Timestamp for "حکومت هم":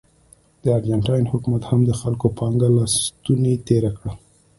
1.31-1.79